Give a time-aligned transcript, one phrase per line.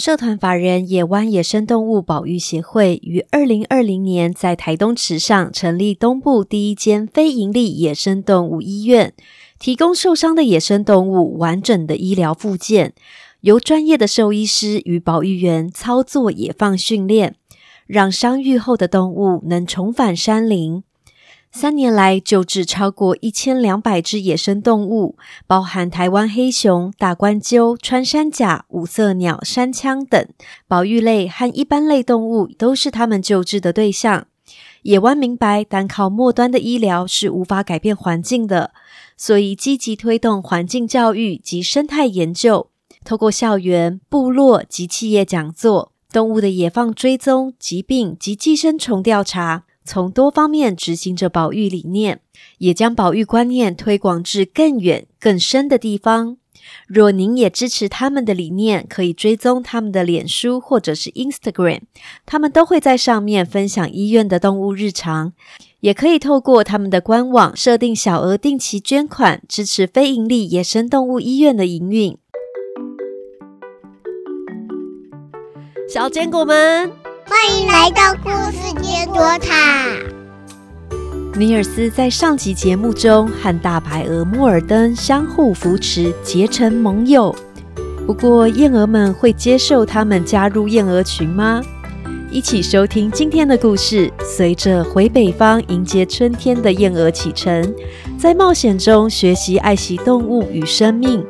[0.00, 9.12] 社团法人野湾野生动物保育协会于二零二零年在台东池上成立东部第一间非营利野生动物医院，
[9.58, 12.94] 提供受伤的野生动物完整的医疗附件，
[13.40, 17.34] 由专业的兽医师与保育员操作野放训练，
[17.88, 20.84] 让伤愈后的动物能重返山林。
[21.60, 30.24] 三年来，救治超过一千两百只野生动物，包含台湾黑熊、大冠鸠、穿山甲、五色鸟、山羌等
[30.68, 34.28] 保育类和一般类动物，都是他们救治的对象。
[34.82, 38.70] 野湾明白，单靠末端的医疗是无法改变环境的，
[39.16, 42.68] 所以积极推动环境教育及生态研究，
[43.04, 49.64] 透过校园、部落及企业讲座、动物的野放追踪、疾病及寄生虫调查。
[49.88, 52.20] 从多方面执行着保育理念，
[52.58, 56.36] 也将保育观念推广至更远、更深的地方。
[56.86, 61.80] 若您也支持他们的理念，可以追踪他们的脸书或者是 Instagram，
[62.26, 65.32] 他们都会在上面分享医院的动物日常。
[65.80, 72.18] 也可以透过他们的官网设定小额定期捐款，支持非营利野生动物医院的营运。
[75.88, 76.92] 小坚果们。
[77.30, 78.67] 欢迎来到故事杰
[79.18, 79.96] 多塔。
[81.36, 87.34] 尼尔斯在上集节目中和大白鹅莫尔登相互扶持，结成盟友。
[88.06, 91.60] 不过，燕鹅们会接受他们加入燕鹅群吗？
[92.30, 94.08] 一起收听今天的故事。
[94.22, 97.74] 随着回北方迎接春天的燕鹅启程，
[98.16, 101.26] 在冒险中学习爱惜动物与生命，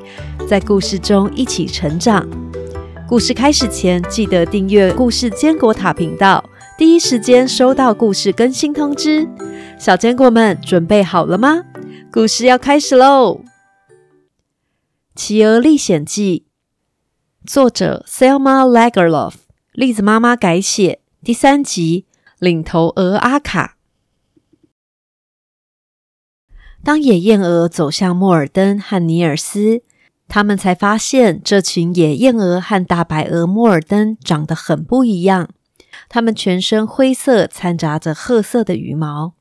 [0.46, 2.28] 在故事中一起成长。
[3.08, 6.44] 故事开始前，记得订阅“故事坚果塔”频道，
[6.78, 9.28] 第一时间收到故事更新通知。
[9.80, 11.64] 小坚果们准备好了吗？
[12.12, 13.40] 故事要开始喽！
[15.16, 16.46] 《企鹅历险记》
[17.52, 19.34] 作者 Selma Lagerlof，
[19.72, 22.06] 栗子妈妈改写，第三集
[22.38, 23.76] 领头鹅阿卡。
[26.84, 29.82] 当野燕鹅走向莫尔登和尼尔斯。
[30.28, 35.48] 他们才发现，这群野燕鹅和大白鹅莫尔登长得很不一样。
[36.08, 39.34] 它们全身灰色，掺杂着褐色的羽毛，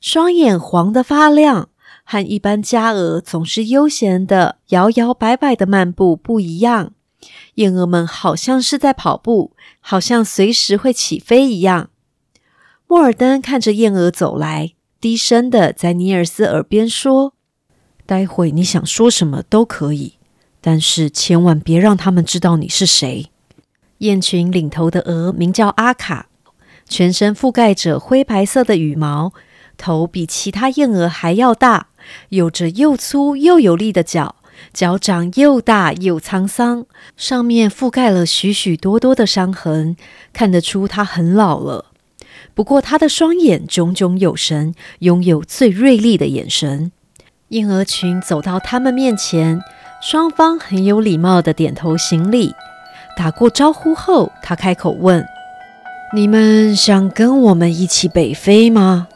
[0.00, 1.68] 双眼黄得发亮，
[2.04, 6.92] 和一般家鹅总是悠闲的摇摇摆摆的漫步不一样。
[7.54, 11.90] 燕鹅们好像是在跑步，好像随时会起飞一样。
[12.86, 17.34] 莫尔登看着燕鹅走来，低声的在尼尔斯耳边说
[18.04, 20.18] ：“待会你想说什么都可以。”
[20.64, 23.31] 但是千万别让他们知道你是谁。
[24.02, 26.26] 雁群领头的鹅名叫阿卡，
[26.88, 29.32] 全身覆盖着灰白色的羽毛，
[29.78, 31.86] 头比其他燕鹅还要大，
[32.30, 34.34] 有着又粗又有力的脚，
[34.72, 36.84] 脚掌又大又沧桑，
[37.16, 39.96] 上面覆盖了许许多多的伤痕，
[40.32, 41.86] 看得出它很老了。
[42.54, 46.90] 不过它的双眼炯炯有神，拥有最锐利的眼神。
[47.50, 49.60] 燕鹅群走到他们面前。
[50.02, 52.52] 双方很有礼貌的点头行礼，
[53.16, 55.26] 打过招呼后，他开口问
[56.14, 59.08] ：“你们想跟我们一起北飞吗？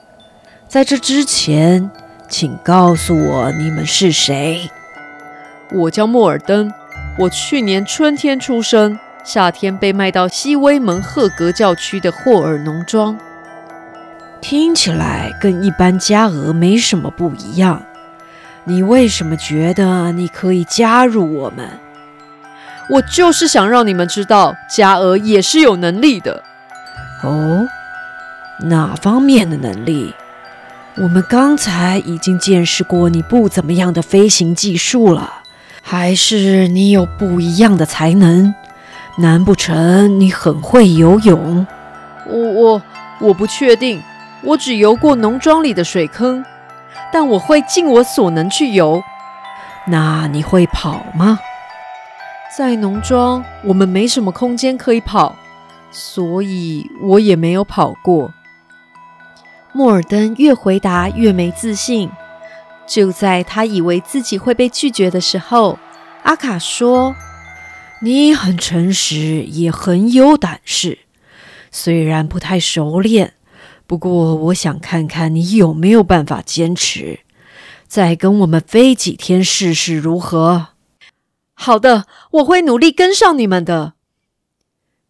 [0.68, 1.90] 在这之前，
[2.28, 4.70] 请告诉我你们是谁。
[5.72, 6.72] ”“我叫莫尔登，
[7.18, 13.18] 我去年春天出生，夏天被卖到西威门赫格教区的霍尔农庄。
[14.40, 17.82] 听起来跟一般家鹅没什么不一样。”
[18.68, 21.68] 你为什么觉得你可以加入我们？
[22.88, 26.42] 我就是想让你们知道，加鹅也是有能力的。
[27.22, 27.66] 哦，
[28.60, 30.14] 哪方面的能力？
[30.96, 35.42] 我们刚才已经见识过你不怎么样的飞行技术了，
[35.82, 38.54] 还是你有不一样的才能？
[39.18, 41.66] 难不成你很会游泳？
[42.26, 42.82] 我我
[43.18, 44.02] 我不确定，
[44.42, 46.44] 我只游过农庄里的水坑。
[47.12, 49.02] 但我会尽我所能去游。
[49.86, 51.38] 那你会跑吗？
[52.56, 55.36] 在农庄，我们没什么空间可以跑，
[55.90, 58.32] 所以我也没有跑过。
[59.74, 62.08] 莫尔登越回答越没自信。
[62.86, 65.78] 就在他以为自己会被拒绝的时候，
[66.22, 67.14] 阿卡说
[68.00, 71.00] ：“你很诚实，也很有胆识，
[71.70, 73.34] 虽然不太熟练。”
[73.86, 77.20] 不过，我想看看你有没有办法坚持，
[77.86, 80.68] 再跟我们飞几天试试如何？
[81.58, 83.94] 好的，我会努力跟上你们的。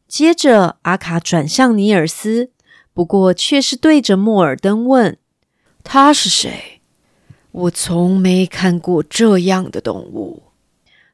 [0.07, 2.53] 接着，阿卡转向尼尔斯，
[2.95, 5.19] 不过却是对着莫尔登问
[5.83, 6.81] ：“他是谁？
[7.51, 10.45] 我从没看过这样的动物。”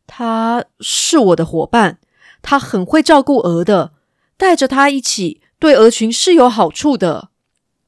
[0.06, 1.98] 他是我的伙伴，
[2.42, 3.92] 他很会照顾鹅的，
[4.36, 7.30] 带着他一起对鹅群是有好处的。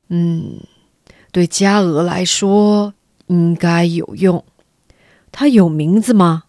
[0.08, 0.60] 嗯，
[1.30, 2.94] 对家鹅来说
[3.26, 4.42] 应该有用。
[5.30, 6.44] 它有名字吗？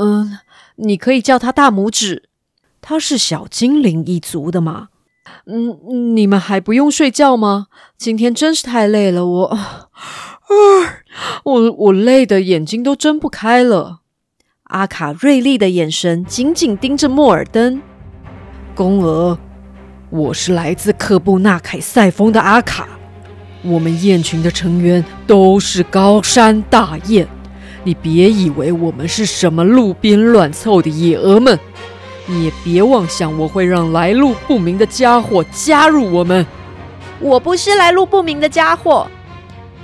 [0.00, 0.38] 嗯，
[0.76, 2.30] 你可以叫他大拇指。
[2.80, 4.88] 他是小精灵一族的吗？
[5.46, 7.66] 嗯，你们还不用睡觉吗？
[7.98, 9.90] 今天真是太累了，我，啊，
[11.44, 14.00] 我我累的眼睛都睁不开了。
[14.64, 17.82] 阿卡锐利的眼神紧紧盯着莫尔登。
[18.74, 19.38] 公鹅，
[20.08, 22.88] 我是来自克布纳凯塞峰的阿卡。
[23.62, 27.28] 我们雁群的成员都是高山大雁。
[27.82, 31.58] 你别以为我们是什么路边乱凑的野鹅们。
[32.26, 36.46] 你也别妄想我会让来路不明的家伙加入我们。
[37.18, 39.06] 我不是来路不明的家伙，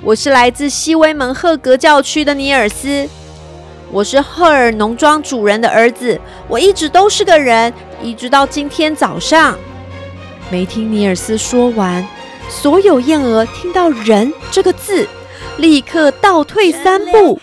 [0.03, 3.09] 我是来自西威门赫格教区的尼尔斯。
[3.91, 7.73] 我是赫尔农庄主人的儿子，我一直都是个人，
[8.03, 9.57] 一直到今天早上。
[10.51, 12.07] 没听尼尔斯说完，
[12.49, 15.09] 所有燕鹅听到“人”这个字，
[15.59, 17.41] 立刻倒退三步。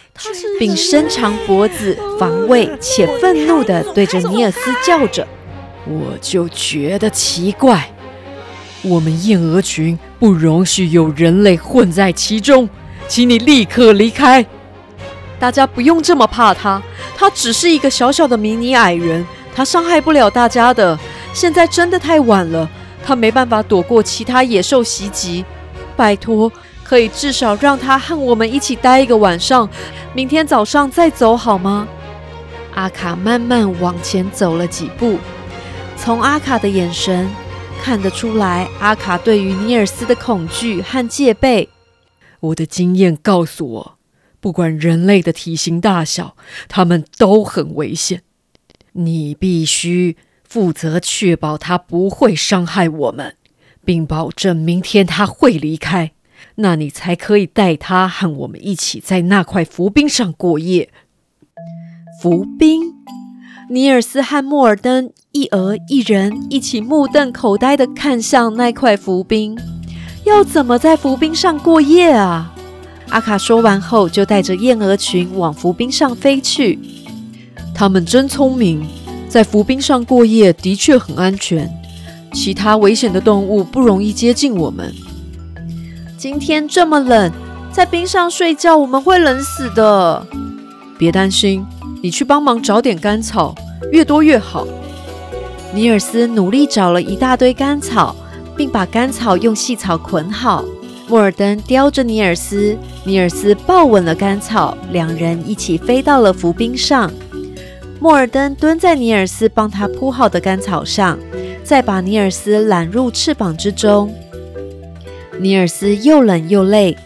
[0.60, 5.28] 并伸长脖子，防卫且愤怒地对着尼尔斯叫着
[5.86, 7.92] ：“我就觉得奇怪，
[8.84, 12.70] 我们燕鹅群不容许有人类混在其中，
[13.08, 14.46] 请你立刻离开。
[15.40, 16.82] 大家不用这么怕他，
[17.18, 20.98] 他只是一个小小的迷你矮人，他伤害不了大家的。
[21.34, 22.70] 现在真的太晚了，
[23.04, 25.44] 他没办法躲过其他野兽袭击。
[25.98, 26.52] 拜托。”
[26.94, 29.68] 可以至少让他和我们一起待一个晚上，
[30.14, 31.88] 明天早上再走好吗？
[32.76, 35.18] 阿卡慢慢往前走了几步，
[35.98, 37.28] 从阿卡的眼神
[37.82, 41.68] 看得出来，阿卡对于尼尔斯的恐惧和戒备。
[42.40, 43.98] 我的经验告诉我，
[44.40, 46.36] 不管人类的体型大小，
[46.68, 48.22] 他们都很危险。
[48.92, 50.16] 你必须
[50.48, 53.36] 负责确保他不会伤害我们，
[53.84, 56.12] 并保证明天他会离开。
[56.56, 60.90] 那你才可以带他和我们一起在那块浮冰上过夜。
[62.22, 62.82] 浮冰，
[63.70, 69.58] 尼尔斯和莫尔登一鹅一人一起目瞪口呆地看向那块浮冰。
[70.26, 72.54] 要怎么在浮冰上过夜啊？
[73.10, 76.80] 阿卡说完后，就带着燕鹅群往浮冰上飞去。
[77.76, 78.88] 他们真聪明，
[79.28, 81.70] 在浮冰上过夜的确很安全，
[82.32, 84.94] 其他危险的动物不容易接近我们。
[86.24, 87.30] 今天这么冷，
[87.70, 90.26] 在冰上睡觉我们会冷死的。
[90.98, 91.66] 别担心，
[92.02, 93.54] 你去帮忙找点干草，
[93.92, 94.66] 越多越好。
[95.74, 98.16] 尼尔斯努力找了一大堆干草，
[98.56, 100.64] 并把干草用细草捆好。
[101.10, 107.12] 莫尔登叼着尼尔斯，尼尔斯抱稳了干草，两人一起飞到了浮冰上。
[108.00, 111.20] 莫尔登蹲在尼尔斯帮他铺好的干草上，
[111.66, 114.10] 再把尼尔斯揽入翅膀之中。
[115.40, 116.98] 尼尔斯又冷又累，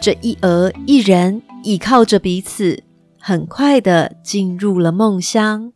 [0.00, 2.82] 这一鹅一人倚靠着彼此，
[3.20, 5.72] 很快的进入了梦乡。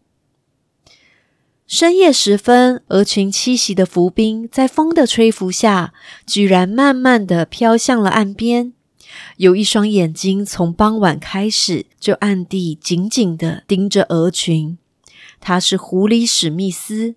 [1.66, 5.92] 深夜时分，鹅群栖息的浮冰在风的吹拂下，
[6.26, 8.72] 居然慢慢的飘向了岸边。
[9.36, 14.78] 有一双眼睛从傍晚开始就暗地紧紧的盯着鹅群，
[15.38, 17.14] 它是狐狸史密斯。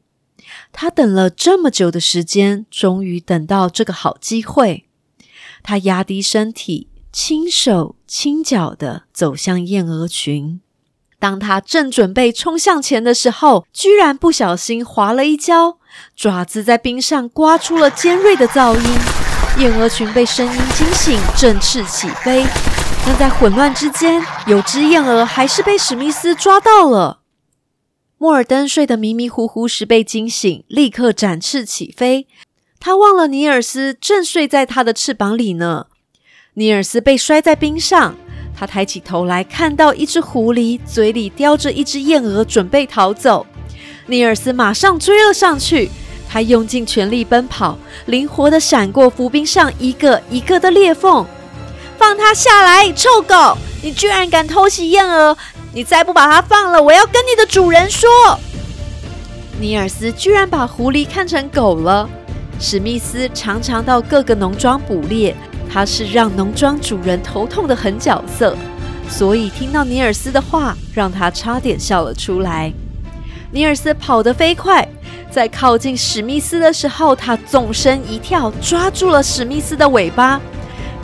[0.72, 4.88] 他等了这么久的时间，终于等到这个好机会。
[5.62, 10.60] 他压低身体，轻手轻脚的走向燕鹅群。
[11.20, 15.78] 当他正准备冲向前的时候，居然不小心滑了一跤，
[16.18, 19.00] 爪子在冰上刮出了尖锐的噪音。
[19.60, 22.46] 燕鹅群被声音惊醒，振翅起飞。
[23.06, 27.20] 但在混乱之间，有只燕鹅还是被史密斯抓到了。
[28.24, 32.26] 莫尔登睡得迷迷糊糊时被惊醒，立刻展翅起飞。
[32.80, 35.88] 他忘了尼尔斯正睡在他的翅膀里呢。
[36.54, 38.16] 尼尔斯被摔在冰上，
[38.58, 43.46] 他抬起头来看到一只狐狸嘴里叼着一只燕鹅，准备逃走。
[44.06, 45.90] 尼尔斯马上追了上去，
[46.30, 51.26] 他用尽全力奔跑，灵活地闪过浮冰上一个一个的裂缝。
[51.98, 53.58] 放他下来，臭狗！
[53.82, 55.38] 你居然敢偷袭燕鹅！
[55.76, 58.08] 你再不把它放了，我要跟你的主人说。
[59.60, 62.08] 尼尔斯居然把狐狸看成狗了。
[62.60, 65.36] 史密斯常常到各个农庄捕猎，
[65.72, 68.56] 他是让农庄主人头痛的狠角色，
[69.10, 72.72] 所以听到尼尔斯的话，让他差点笑了出来。
[73.52, 74.88] 尼尔斯跑得飞快，
[75.32, 80.40] 在靠近史密斯的时候，他纵身一跳，抓住了史密斯的尾巴。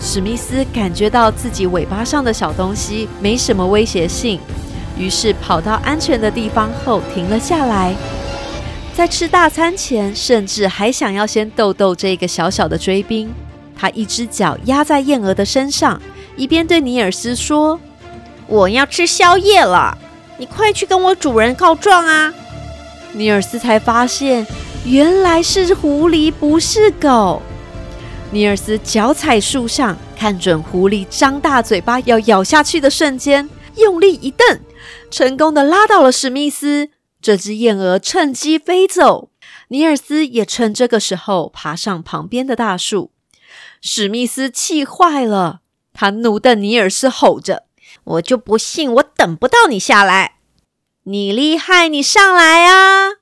[0.01, 4.39] 史密斯感觉到自己尾巴上的小东西没什么威胁性，
[4.97, 7.93] 于是跑到安全的地方后停了下来。
[8.93, 13.29] 在吃大餐前，甚至还想要先逗逗这个小小的追兵。
[13.77, 16.01] 他一只脚压在燕鹅的身上，
[16.35, 17.79] 一边对尼尔斯说
[18.47, 19.97] ：“我要吃宵夜了，
[20.37, 22.33] 你快去跟我主人告状啊！”
[23.13, 24.45] 尼尔斯才发现，
[24.85, 27.41] 原来是狐狸，不是狗。
[28.31, 34.59] 尼尔斯脚踩树上，看准狐狸张大嘴巴要咬下去的瞬间，用力一蹬，
[35.09, 36.89] 成功的拉到了史密斯。
[37.19, 39.31] 这只燕鹅趁机飞走，
[39.69, 43.11] 尼尔斯也趁这个时候爬上旁边的大树。
[43.81, 47.63] 史密斯气坏了，他怒瞪尼尔斯，吼着
[48.05, 50.35] ：“我就不信我等不到你下来！
[51.03, 53.15] 你厉害，你上来啊！”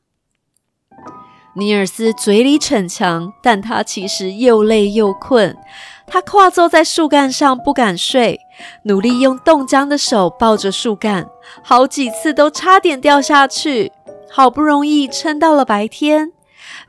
[1.57, 5.57] 尼尔斯嘴里逞强，但他其实又累又困。
[6.05, 8.39] 他跨坐在树干上，不敢睡，
[8.83, 11.27] 努力用冻僵的手抱着树干，
[11.63, 13.91] 好几次都差点掉下去。
[14.29, 16.31] 好不容易撑到了白天，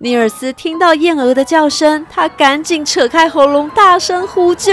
[0.00, 4.72] 尼尔斯听到燕鹅的叫声，他赶紧扯开喉咙，大声呼救。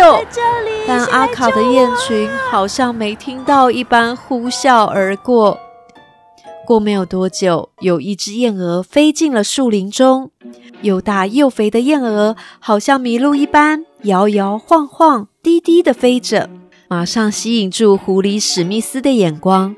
[0.85, 5.57] 但阿卡的雁群好像没听到一般，呼啸而过。
[6.65, 10.31] 过没有多久，有一只燕鹅飞进了树林中。
[10.81, 16.49] 又大又肥的燕鹅，好像麋鹿一般，摇摇晃晃、低低的飞着，
[16.89, 19.75] 马上吸引住狐狸史密斯的眼光。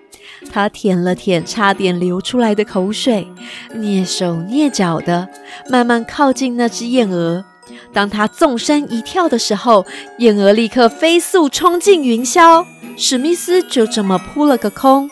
[0.51, 3.27] 他舔了舔差点流出来的口水，
[3.75, 5.27] 蹑手蹑脚的
[5.69, 7.45] 慢慢靠近那只燕鹅。
[7.93, 9.85] 当他纵身一跳的时候，
[10.19, 12.65] 燕鹅立刻飞速冲进云霄，
[12.97, 15.09] 史密斯就这么扑了个空。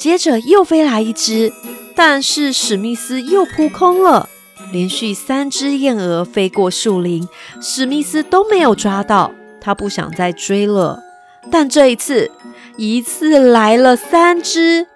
[0.00, 1.52] 接着又飞来一只，
[1.94, 4.30] 但是史密斯又扑空了。
[4.72, 7.28] 连续三只燕鹅飞过树林，
[7.60, 9.30] 史密斯都没有抓到。
[9.60, 11.02] 他不想再追了，
[11.50, 12.30] 但这一次，
[12.78, 14.86] 一次来了三只，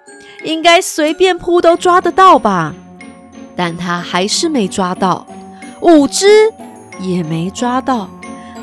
[0.42, 2.75] 应该随便扑都抓得到吧？
[3.54, 5.26] 但他还是没抓到，
[5.82, 6.50] 五只
[6.99, 8.08] 也没抓到。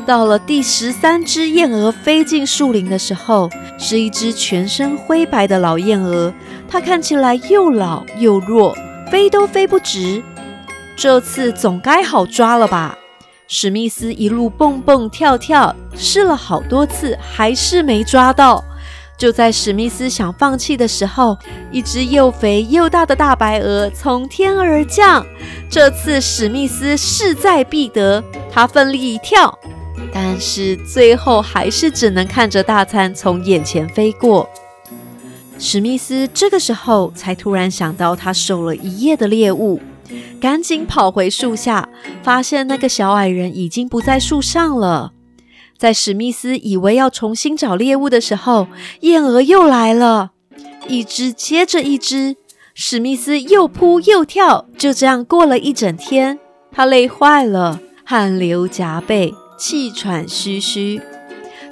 [0.01, 6.33] 到了第十三只燕鹅飞进树林的时候，是一只全身灰白的老燕鹅。
[6.67, 8.75] 它看起来又老又弱，
[9.09, 10.21] 飞都飞不直。
[10.95, 12.97] 这次总该好抓了吧？
[13.47, 18.63] 史密斯一路蹦蹦跳跳，试了好多次，还是没抓到。
[19.17, 21.37] 就在史密斯想放弃的时候，
[21.71, 25.25] 一只又肥又大的大白鹅从天而降。
[25.69, 29.59] 这次史密斯势在必得，他奋力一跳。
[30.13, 34.49] 但是最后还是只能看着大餐从眼前飞过。
[35.57, 39.79] 史密斯这个时候才突然想到，他守了一夜的猎物，
[40.39, 41.87] 赶紧跑回树下，
[42.23, 45.13] 发现那个小矮人已经不在树上了。
[45.77, 48.67] 在史密斯以为要重新找猎物的时候，
[49.01, 50.31] 燕鹅又来了，
[50.87, 52.35] 一只接着一只，
[52.73, 56.39] 史密斯又扑又跳，就这样过了一整天。
[56.71, 59.33] 他累坏了，汗流浃背。
[59.61, 60.99] 气喘吁吁，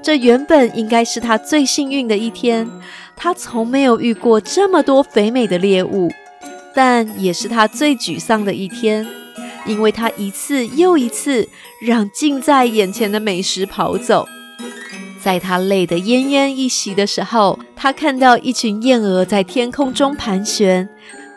[0.03, 2.69] 这原本应该是他最幸运的一天。
[3.15, 6.11] 他从没有遇过这么多肥美的猎物，
[6.75, 9.07] 但也是他最沮丧的一天，
[9.65, 11.49] 因为他一次又一次
[11.81, 14.27] 让近在眼前的美食跑走。
[15.19, 20.87] 在他累得奄奄一息的时候，他看到一群燕鹅在天空中盘旋。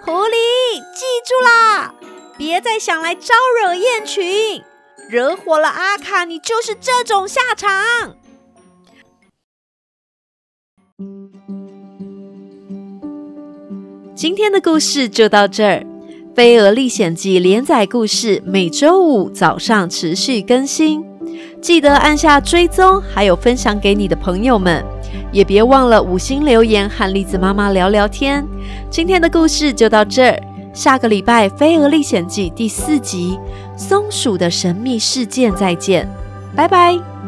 [0.03, 1.95] 狐狸，记住啦，
[2.37, 3.33] 别再想来招
[3.65, 4.63] 惹雁群。
[5.13, 8.17] 惹火了阿卡，你就是这种下场。
[14.15, 15.85] 今天的故事就到这儿，
[16.35, 21.05] 《飞蛾历险记》连载故事每周五早上持续更新，
[21.61, 24.83] 记得按下追踪，还有分享给你的朋友们，
[25.31, 28.49] 也别忘了五星留言和栗子妈妈聊聊天。
[28.89, 30.52] 今天的故事就到这儿。
[30.73, 33.39] 下个礼拜《飞蛾历险记》第四集
[33.79, 36.09] 《松鼠的神秘事件》，再见，
[36.57, 37.22] 拜拜。